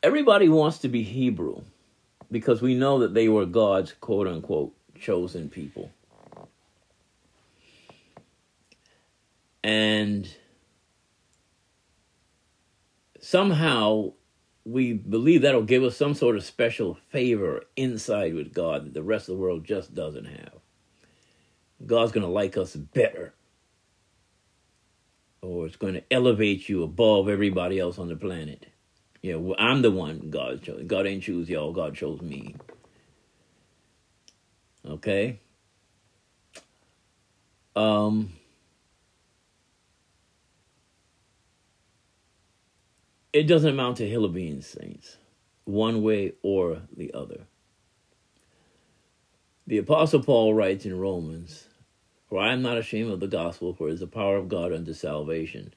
[0.04, 1.62] everybody wants to be Hebrew
[2.32, 5.92] because we know that they were God's quote unquote chosen people.
[9.64, 10.28] And
[13.20, 14.14] somehow
[14.66, 19.04] we believe that'll give us some sort of special favor inside with God that the
[19.04, 20.54] rest of the world just doesn't have.
[21.86, 23.34] God's going to like us better.
[25.42, 28.71] Or it's going to elevate you above everybody else on the planet.
[29.22, 30.84] Yeah, I'm the one God chose.
[30.88, 31.74] God ain't choose y'all.
[31.74, 32.56] God chose me.
[34.88, 35.40] Okay.
[37.76, 38.34] Um.
[43.34, 45.16] It doesn't amount to hill of beans, saints,
[45.64, 47.46] one way or the other.
[49.66, 51.70] The Apostle Paul writes in Romans,
[52.28, 54.74] For I am not ashamed of the gospel, for it is the power of God
[54.74, 55.74] unto salvation.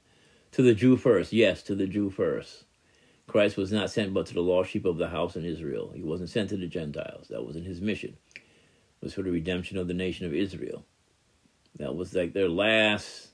[0.53, 2.64] To the Jew first, yes, to the Jew first.
[3.27, 5.93] Christ was not sent but to the lost sheep of the house in Israel.
[5.95, 7.29] He wasn't sent to the Gentiles.
[7.29, 8.17] That wasn't his mission.
[8.37, 8.43] It
[9.03, 10.85] was for the redemption of the nation of Israel.
[11.79, 13.29] That was like their last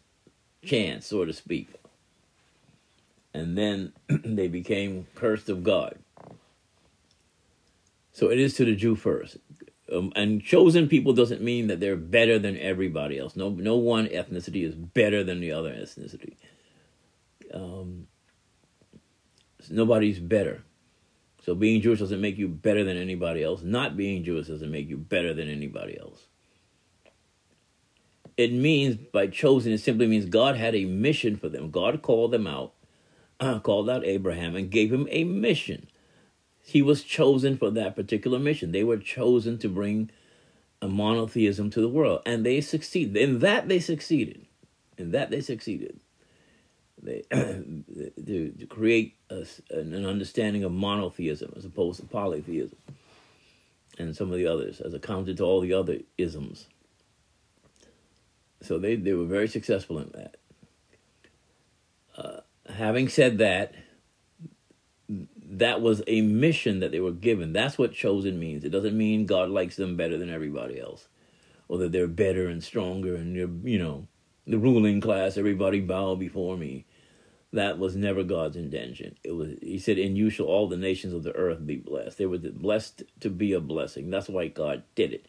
[0.64, 1.68] chance, so to speak.
[3.34, 5.98] And then they became cursed of God.
[8.12, 9.38] So it is to the Jew first.
[9.92, 13.34] Um, and chosen people doesn't mean that they're better than everybody else.
[13.34, 16.36] No, no one ethnicity is better than the other ethnicity.
[17.52, 18.06] Um,
[19.70, 20.62] nobody's better.
[21.42, 23.62] So being Jewish doesn't make you better than anybody else.
[23.62, 26.26] Not being Jewish doesn't make you better than anybody else.
[28.36, 31.70] It means by chosen, it simply means God had a mission for them.
[31.70, 32.74] God called them out,
[33.62, 35.88] called out Abraham, and gave him a mission.
[36.62, 38.72] He was chosen for that particular mission.
[38.72, 40.10] They were chosen to bring
[40.80, 43.16] a monotheism to the world, and they succeeded.
[43.16, 44.46] In that, they succeeded.
[44.96, 46.00] In that, they succeeded.
[47.02, 52.78] They to, to create a, an understanding of monotheism as opposed to polytheism,
[53.98, 56.66] and some of the others, as accounted to all the other isms.
[58.62, 60.36] So they, they were very successful in that.
[62.16, 62.40] Uh,
[62.72, 63.74] having said that,
[65.08, 67.52] that was a mission that they were given.
[67.52, 68.64] That's what chosen means.
[68.64, 71.08] It doesn't mean God likes them better than everybody else,
[71.68, 73.34] or that they're better and stronger and
[73.66, 74.06] you know,
[74.46, 76.84] the ruling class, everybody bow before me.
[77.52, 79.16] That was never God's intention.
[79.24, 82.18] It was he said, "In you shall all the nations of the earth be blessed."
[82.18, 84.08] They were blessed to be a blessing.
[84.08, 85.26] That's why God did it.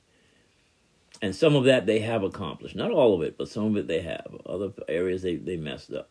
[1.22, 2.76] And some of that they have accomplished.
[2.76, 4.36] Not all of it, but some of it they have.
[4.46, 6.10] Other areas they, they messed up.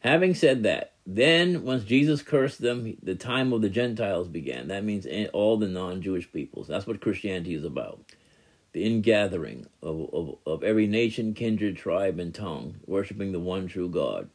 [0.00, 4.68] Having said that, then once Jesus cursed them, the time of the Gentiles began.
[4.68, 6.68] That means all the non Jewish peoples.
[6.68, 8.00] That's what Christianity is about
[8.72, 13.88] the ingathering of, of, of every nation, kindred, tribe, and tongue, worshiping the one true
[13.88, 14.28] God.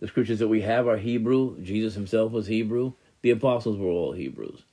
[0.00, 1.60] The scriptures that we have are Hebrew.
[1.62, 2.94] Jesus himself was Hebrew.
[3.20, 4.64] The apostles were all Hebrews.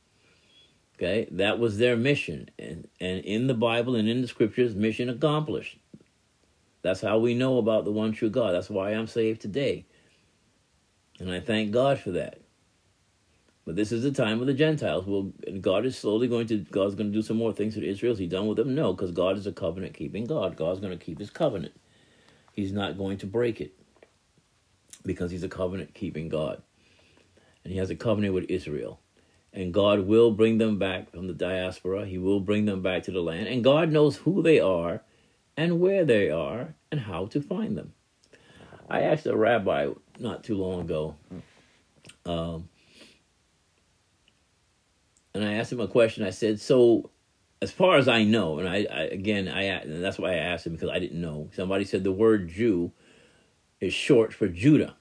[0.96, 2.50] Okay, that was their mission.
[2.58, 5.78] And, and in the Bible and in the scriptures, mission accomplished.
[6.82, 8.54] That's how we know about the one true God.
[8.54, 9.86] That's why I'm saved today.
[11.20, 12.40] And I thank God for that.
[13.66, 15.06] But this is the time of the Gentiles.
[15.06, 18.14] Well, God is slowly going to God's going to do some more things with Israel.
[18.14, 18.74] Is he done with them?
[18.74, 20.56] No, because God is a covenant keeping God.
[20.56, 21.74] God's going to keep his covenant.
[22.54, 23.74] He's not going to break it
[25.06, 26.62] because he's a covenant keeping God.
[27.64, 29.00] And he has a covenant with Israel.
[29.54, 32.06] And God will bring them back from the diaspora.
[32.06, 33.48] He will bring them back to the land.
[33.48, 35.02] And God knows who they are
[35.58, 37.94] and where they are and how to find them.
[38.90, 41.16] I asked a rabbi not too long ago.
[42.26, 42.70] Um,
[45.40, 46.24] and I asked him a question.
[46.24, 47.10] I said, "So,
[47.62, 50.74] as far as I know, and I, I again, I that's why I asked him
[50.74, 51.50] because I didn't know.
[51.54, 52.92] Somebody said the word Jew
[53.80, 54.96] is short for Judah.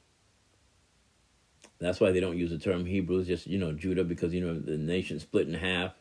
[1.80, 4.58] That's why they don't use the term Hebrews, just you know Judah, because you know
[4.58, 5.92] the nation split in half.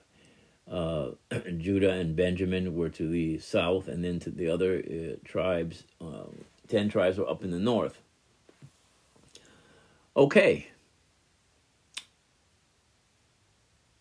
[0.69, 1.11] Uh,
[1.57, 5.83] Judah and Benjamin were to the south, and then to the other uh, tribes.
[6.01, 8.01] Um, ten tribes were up in the north.
[10.15, 10.67] Okay,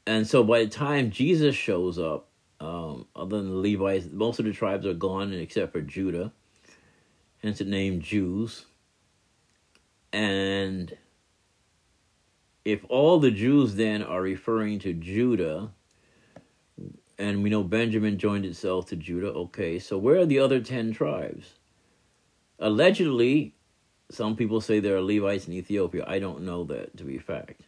[0.07, 2.29] and so by the time Jesus shows up,
[2.61, 6.33] um, other than the Levites, most of the tribes are gone except for Judah,
[7.42, 8.66] hence the name Jews.
[10.12, 10.97] And
[12.64, 15.71] if all the Jews then are referring to Judah,
[17.19, 20.92] and we know Benjamin joined itself to Judah, okay, so where are the other ten
[20.92, 21.55] tribes?
[22.59, 23.55] Allegedly,
[24.11, 26.05] some people say there are Levites in Ethiopia.
[26.07, 27.62] I don't know that to be fact.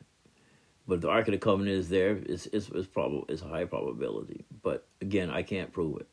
[0.88, 2.16] But the Ark of the Covenant is there.
[2.16, 4.46] It's, it's, it's, prob- it's a high probability.
[4.62, 6.08] But again, I can't prove it.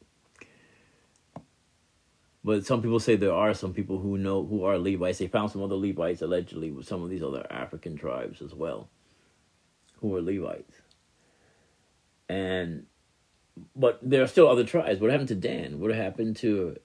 [2.44, 5.18] But some people say there are some people who know who are Levites.
[5.18, 8.90] They found some other Levites allegedly with some of these other African tribes as well,
[10.02, 10.76] who are Levites.
[12.30, 12.86] And
[13.76, 15.00] but there are still other tribes.
[15.00, 15.80] What happened to Dan?
[15.80, 16.76] What happened to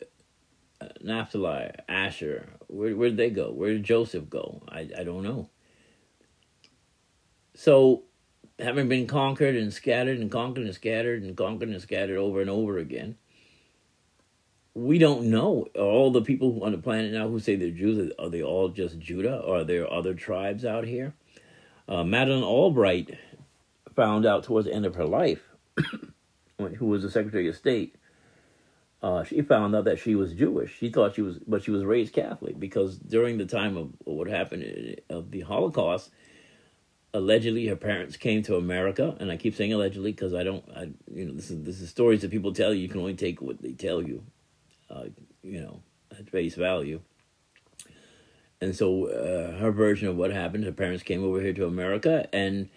[0.81, 2.49] uh, Naphtali, Asher?
[2.69, 3.51] Where where did they go?
[3.51, 4.63] Where did Joseph go?
[4.69, 5.51] I I don't know.
[7.61, 8.05] So,
[8.59, 12.49] having been conquered and scattered and conquered and scattered and conquered and scattered over and
[12.49, 13.19] over again,
[14.73, 15.67] we don't know.
[15.79, 18.99] All the people on the planet now who say they're Jews, are they all just
[18.99, 19.45] Judah?
[19.47, 21.13] Are there other tribes out here?
[21.87, 23.19] Uh, Albright
[23.95, 25.43] found out towards the end of her life,
[26.79, 27.95] who was the Secretary of State,
[29.03, 30.79] uh, she found out that she was Jewish.
[30.79, 34.29] She thought she was, but she was raised Catholic because during the time of what
[34.29, 36.11] happened uh, of the Holocaust,
[37.13, 40.91] allegedly her parents came to America, and I keep saying allegedly because I don't, I
[41.13, 42.83] you know, this is this is stories that people tell you.
[42.83, 44.25] You can only take what they tell you,
[44.91, 45.05] uh,
[45.43, 45.83] you know,
[46.17, 47.01] at face value.
[48.61, 52.29] And so uh, her version of what happened, her parents came over here to America,
[52.33, 52.69] and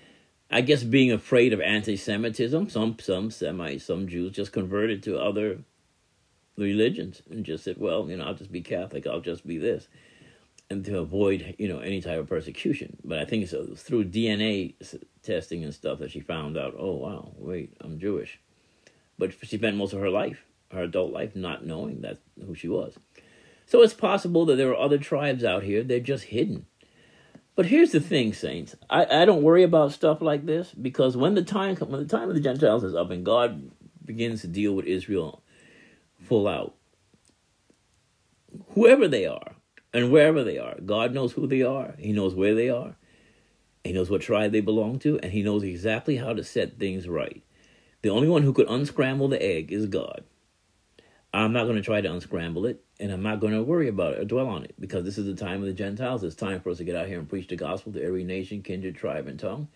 [0.50, 5.60] I guess being afraid of anti-Semitism, some some Semites, some Jews just converted to other
[6.58, 9.88] religions and just said, well, you know, I'll just be Catholic, I'll just be this
[10.73, 12.97] and to avoid you know any type of persecution.
[13.03, 14.75] But I think it's uh, through DNA
[15.21, 16.75] testing and stuff that she found out.
[16.77, 18.39] Oh wow, wait, I'm Jewish.
[19.17, 22.67] But she spent most of her life, her adult life, not knowing that who she
[22.67, 22.97] was.
[23.65, 25.83] So it's possible that there are other tribes out here.
[25.83, 26.65] They're just hidden.
[27.55, 28.75] But here's the thing, saints.
[28.89, 32.27] I, I don't worry about stuff like this because when the time when the time
[32.27, 33.71] of the Gentiles is up and God
[34.03, 35.43] begins to deal with Israel
[36.23, 36.73] full out,
[38.73, 39.55] whoever they are,
[39.93, 40.79] and wherever they are.
[40.86, 42.95] God knows who they are, He knows where they are,
[43.84, 47.08] He knows what tribe they belong to, and He knows exactly how to set things
[47.08, 47.43] right.
[48.01, 50.23] The only one who could unscramble the egg is God.
[51.34, 54.13] I'm not going to try to unscramble it, and I'm not going to worry about
[54.13, 56.23] it or dwell on it because this is the time of the Gentiles.
[56.23, 58.62] It's time for us to get out here and preach the gospel to every nation,
[58.62, 59.67] kindred, tribe, and tongue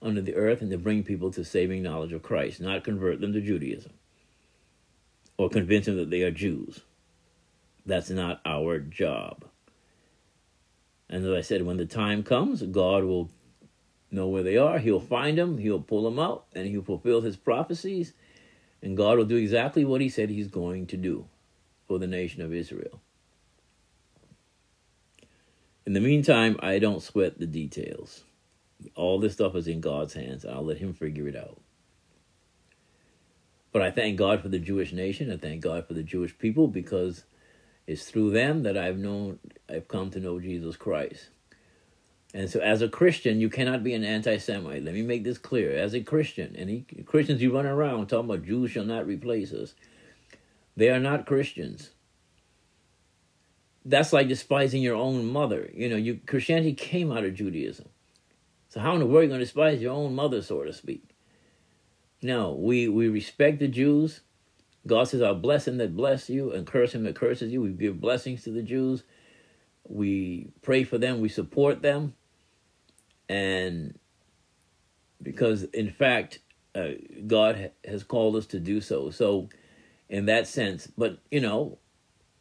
[0.00, 3.32] under the earth and to bring people to saving knowledge of Christ, not convert them
[3.32, 3.92] to Judaism
[5.38, 6.80] or convince them that they are Jews.
[7.86, 9.44] That's not our job.
[11.08, 13.30] And as I said, when the time comes, God will
[14.10, 14.80] know where they are.
[14.80, 18.12] He'll find them, he'll pull them out, and he'll fulfill his prophecies.
[18.82, 21.26] And God will do exactly what he said he's going to do
[21.86, 23.00] for the nation of Israel.
[25.86, 28.24] In the meantime, I don't sweat the details.
[28.96, 30.44] All this stuff is in God's hands.
[30.44, 31.60] I'll let him figure it out.
[33.70, 35.30] But I thank God for the Jewish nation.
[35.30, 37.24] I thank God for the Jewish people because
[37.86, 41.28] it's through them that I've known I've come to know Jesus Christ.
[42.34, 44.84] And so as a Christian, you cannot be an anti-Semite.
[44.84, 45.76] Let me make this clear.
[45.76, 49.74] As a Christian, any Christians you run around talking about Jews shall not replace us.
[50.76, 51.90] They are not Christians.
[53.84, 55.70] That's like despising your own mother.
[55.72, 57.88] You know, you Christianity came out of Judaism.
[58.68, 60.72] So how in the world are you going to despise your own mother, so to
[60.72, 61.08] speak?
[62.20, 64.20] No, we, we respect the Jews.
[64.86, 67.62] God says, I'll bless him that bless you and curse him that curses you.
[67.62, 69.02] We give blessings to the Jews.
[69.88, 71.20] We pray for them.
[71.20, 72.14] We support them.
[73.28, 73.98] And
[75.22, 76.38] because, in fact,
[76.74, 76.90] uh,
[77.26, 79.10] God has called us to do so.
[79.10, 79.48] So,
[80.08, 81.78] in that sense, but, you know,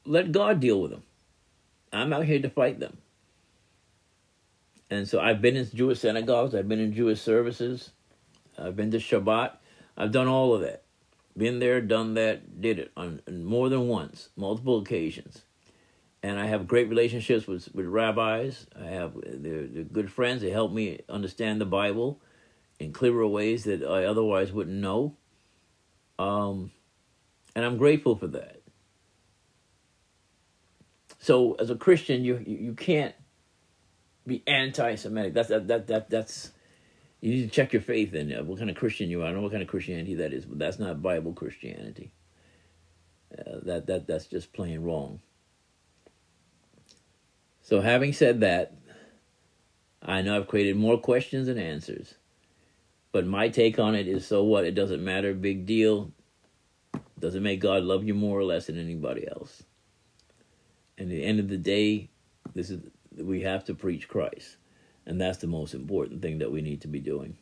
[0.05, 1.03] let God deal with them.
[1.91, 2.97] I'm out here to fight them.
[4.89, 7.91] And so I've been in Jewish synagogues, I've been in Jewish services,
[8.57, 9.53] I've been to Shabbat,
[9.97, 10.84] I've done all of that.
[11.37, 15.43] Been there, done that, did it on more than once, multiple occasions.
[16.23, 18.65] And I have great relationships with, with rabbis.
[18.79, 20.41] I have they're, they're good friends.
[20.41, 22.21] They help me understand the Bible
[22.79, 25.17] in clearer ways that I otherwise wouldn't know.
[26.17, 26.71] Um,
[27.55, 28.61] and I'm grateful for that.
[31.19, 33.15] So, as a Christian, you you, can't
[34.27, 35.33] be anti-Semitic.
[35.33, 36.51] That's that, that that that's
[37.21, 39.25] you need to check your faith in uh, what kind of Christian you are.
[39.25, 42.13] I don't know what kind of Christianity that is, but that's not Bible Christianity.
[43.37, 45.19] Uh, that that that's just plain wrong.
[47.61, 48.73] So, having said that,
[50.01, 52.15] I know I've created more questions than answers,
[53.11, 54.65] but my take on it is so what?
[54.65, 55.33] It doesn't matter.
[55.33, 56.11] Big deal.
[57.19, 59.63] Doesn't make God love you more or less than anybody else.
[60.97, 62.09] And at the end of the day,
[62.53, 62.81] this is
[63.17, 64.57] we have to preach Christ.
[65.05, 67.37] And that's the most important thing that we need to be doing.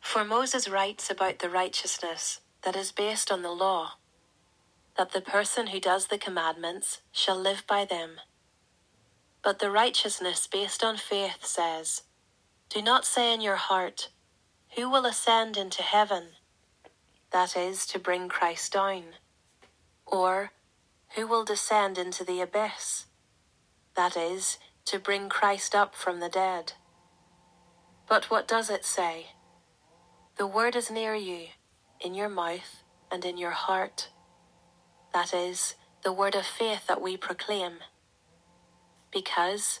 [0.00, 3.92] For Moses writes about the righteousness that is based on the law,
[4.96, 8.18] that the person who does the commandments shall live by them.
[9.44, 12.02] But the righteousness based on faith says,
[12.70, 14.10] do not say in your heart,
[14.76, 16.28] Who will ascend into heaven?
[17.32, 19.04] That is, to bring Christ down.
[20.06, 20.52] Or,
[21.16, 23.06] Who will descend into the abyss?
[23.96, 26.74] That is, to bring Christ up from the dead.
[28.06, 29.28] But what does it say?
[30.36, 31.48] The word is near you,
[32.00, 34.10] in your mouth and in your heart.
[35.14, 37.78] That is, the word of faith that we proclaim.
[39.10, 39.80] Because,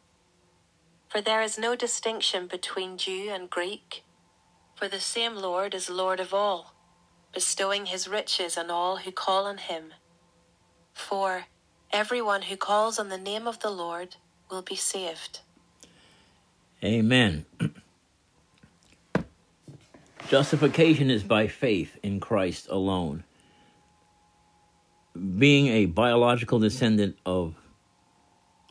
[1.11, 4.05] For there is no distinction between Jew and Greek,
[4.75, 6.73] for the same Lord is Lord of all,
[7.33, 9.93] bestowing his riches on all who call on him.
[10.93, 11.47] For
[11.91, 14.15] everyone who calls on the name of the Lord
[14.49, 15.41] will be saved.
[16.81, 17.45] Amen.
[20.29, 23.25] Justification is by faith in Christ alone.
[25.37, 27.55] Being a biological descendant of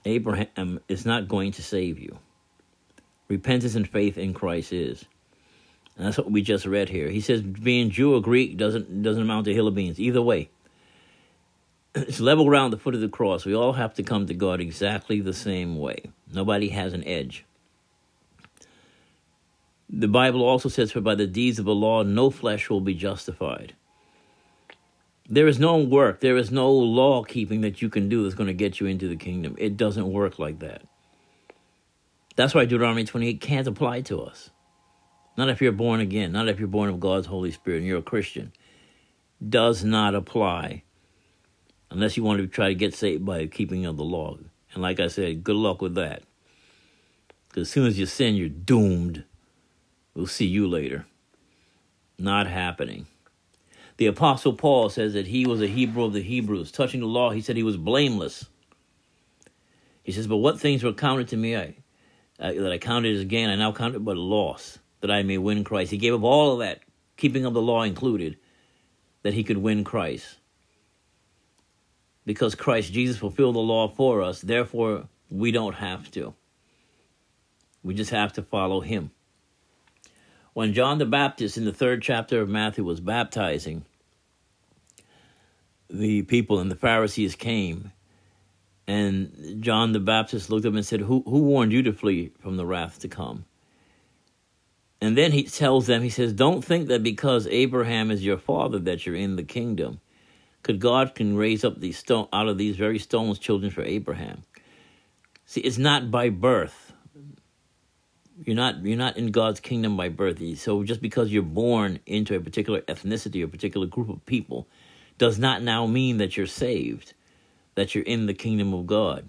[0.06, 2.18] Abraham is not going to save you.
[3.30, 5.04] Repentance and faith in Christ is.
[5.96, 7.08] And that's what we just read here.
[7.08, 10.00] He says being Jew or Greek doesn't doesn't amount to hill of beans.
[10.00, 10.50] Either way.
[11.94, 13.44] It's level ground the foot of the cross.
[13.44, 16.10] We all have to come to God exactly the same way.
[16.32, 17.44] Nobody has an edge.
[19.88, 22.94] The Bible also says, For by the deeds of the law no flesh will be
[22.94, 23.74] justified.
[25.28, 28.46] There is no work, there is no law keeping that you can do that's going
[28.48, 29.56] to get you into the kingdom.
[29.58, 30.82] It doesn't work like that.
[32.40, 34.48] That's why Deuteronomy 28 can't apply to us.
[35.36, 37.98] Not if you're born again, not if you're born of God's Holy Spirit and you're
[37.98, 38.54] a Christian.
[39.46, 40.84] Does not apply
[41.90, 44.38] unless you want to try to get saved by keeping of the law.
[44.72, 46.22] And like I said, good luck with that.
[47.48, 49.24] Because as soon as you sin, you're doomed.
[50.14, 51.04] We'll see you later.
[52.18, 53.06] Not happening.
[53.98, 56.72] The Apostle Paul says that he was a Hebrew of the Hebrews.
[56.72, 58.46] Touching the law, he said he was blameless.
[60.02, 61.74] He says, But what things were counted to me I,
[62.40, 65.22] I, that I counted as gain, I now count it but a loss, that I
[65.22, 65.90] may win Christ.
[65.90, 66.80] He gave up all of that,
[67.16, 68.38] keeping of the law included,
[69.22, 70.38] that he could win Christ.
[72.24, 76.34] Because Christ Jesus fulfilled the law for us, therefore we don't have to.
[77.82, 79.10] We just have to follow him
[80.52, 83.84] when John the Baptist in the third chapter of Matthew was baptizing,
[85.88, 87.92] the people and the Pharisees came,
[88.90, 92.56] and John the Baptist looked up and said, Who, who warned you to flee from
[92.56, 93.44] the wrath to come?
[95.00, 98.78] And then he tells them, He says, Don't think that because Abraham is your father
[98.80, 100.00] that you're in the kingdom.
[100.62, 104.44] Could God can raise up these stone out of these very stones children for Abraham?
[105.46, 106.90] See, it's not by birth
[108.44, 110.40] you're not you're not in God's kingdom by birth.
[110.58, 114.66] So just because you're born into a particular ethnicity or particular group of people
[115.18, 117.12] does not now mean that you're saved,
[117.80, 119.26] that you're in the kingdom of God.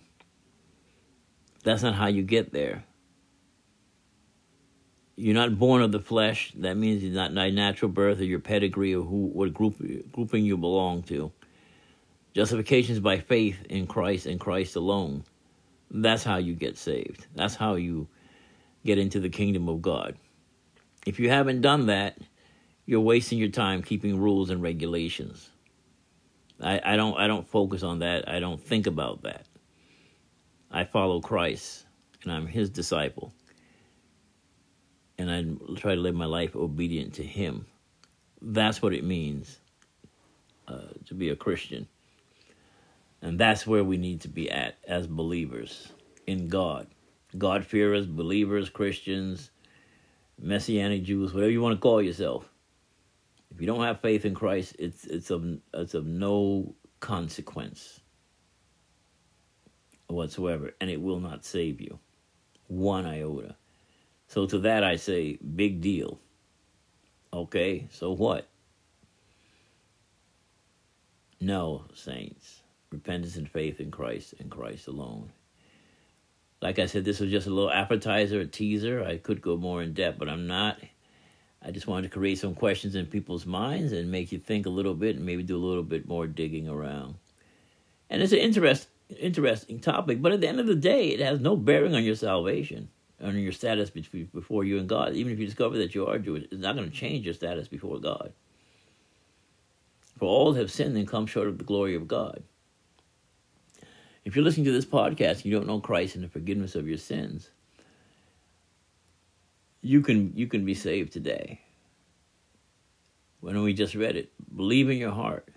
[1.64, 2.84] That's not how you get there.
[5.16, 6.52] You're not born of the flesh.
[6.58, 9.78] That means you're not by natural birth or your pedigree or who what group
[10.12, 11.32] grouping you belong to.
[12.34, 15.24] Justification is by faith in Christ and Christ alone.
[15.90, 17.28] That's how you get saved.
[17.34, 18.10] That's how you
[18.86, 20.18] get into the kingdom of God.
[21.06, 22.18] If you haven't done that,
[22.86, 25.50] you're wasting your time keeping rules and regulations.
[26.62, 28.30] I, I don't I don't focus on that.
[28.30, 29.46] I don't think about that.
[30.70, 31.86] I follow Christ
[32.24, 33.34] and I'm his disciple.
[35.18, 37.66] And I try to live my life obedient to him.
[38.42, 39.60] That's what it means
[40.68, 41.88] uh, to be a Christian.
[43.22, 45.92] And that's where we need to be at as believers
[46.26, 46.88] in God.
[47.38, 49.52] God-fearers, believers, Christians,
[50.40, 52.51] Messianic Jews, whatever you want to call yourself.
[53.52, 58.00] If you don't have faith in Christ, it's it's of it's of no consequence
[60.08, 62.00] whatsoever, and it will not save you
[62.68, 63.56] one iota.
[64.28, 66.20] So to that I say, big deal.
[67.34, 68.48] Okay, so what?
[71.40, 72.62] No, saints.
[72.92, 75.32] Repentance and faith in Christ and Christ alone.
[76.62, 79.04] Like I said, this was just a little appetizer, a teaser.
[79.04, 80.78] I could go more in depth, but I'm not.
[81.64, 84.70] I just wanted to create some questions in people's minds and make you think a
[84.70, 87.16] little bit and maybe do a little bit more digging around.
[88.10, 88.88] And it's an interest,
[89.20, 92.16] interesting topic, but at the end of the day, it has no bearing on your
[92.16, 92.90] salvation,
[93.22, 95.14] on your status before you and God.
[95.14, 97.68] Even if you discover that you are Jewish, it's not going to change your status
[97.68, 98.34] before God.
[100.18, 102.44] For all have sinned and come short of the glory of God.
[104.26, 106.88] If you're listening to this podcast and you don't know Christ and the forgiveness of
[106.88, 107.50] your sins,
[109.82, 111.62] you can you can be saved today.
[113.40, 115.48] When we just read it, believe in your heart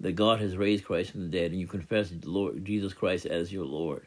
[0.00, 3.26] that God has raised Christ from the dead, and you confess the Lord Jesus Christ
[3.26, 4.06] as your Lord.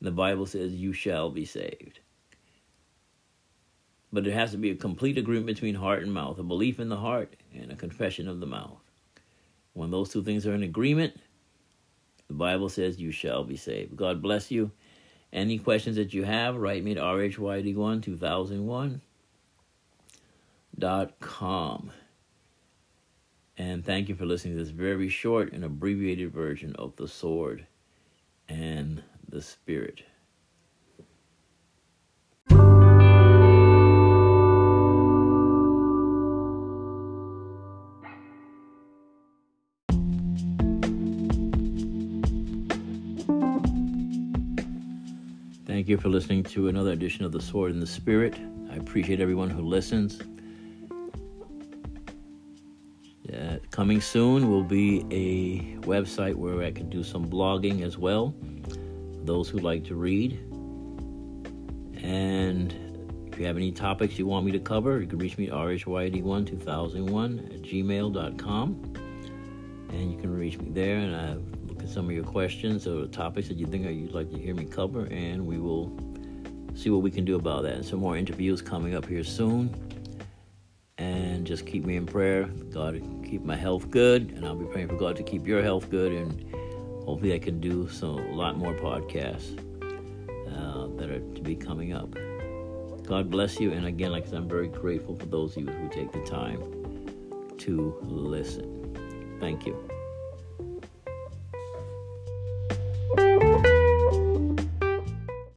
[0.00, 2.00] And the Bible says you shall be saved.
[4.12, 6.88] But it has to be a complete agreement between heart and mouth, a belief in
[6.88, 8.78] the heart and a confession of the mouth.
[9.72, 11.14] When those two things are in agreement,
[12.28, 13.96] the Bible says you shall be saved.
[13.96, 14.70] God bless you.
[15.36, 19.00] Any questions that you have, write me at rhyd1 2001
[20.78, 21.90] dot com.
[23.58, 27.66] And thank you for listening to this very short and abbreviated version of The Sword
[28.48, 30.04] and the Spirit.
[45.86, 48.34] Thank you for listening to another edition of The Sword and the Spirit.
[48.72, 50.20] I appreciate everyone who listens.
[53.32, 58.34] Uh, coming soon will be a website where I can do some blogging as well.
[59.22, 60.32] Those who like to read.
[62.02, 62.74] And
[63.32, 65.52] if you have any topics you want me to cover, you can reach me at
[65.52, 68.92] rhyd12001 at gmail.com.
[69.90, 71.36] And you can reach me there, and I
[71.86, 75.06] some of your questions or topics that you think you'd like to hear me cover,
[75.06, 75.96] and we will
[76.74, 77.84] see what we can do about that.
[77.84, 79.74] Some more interviews coming up here soon.
[80.98, 82.44] And just keep me in prayer.
[82.44, 85.90] God, keep my health good, and I'll be praying for God to keep your health
[85.90, 86.52] good, and
[87.04, 89.58] hopefully I can do some a lot more podcasts
[90.50, 92.14] uh, that are to be coming up.
[93.06, 95.70] God bless you, and again, like I said, I'm very grateful for those of you
[95.70, 96.60] who take the time
[97.58, 99.36] to listen.
[99.38, 99.85] Thank you.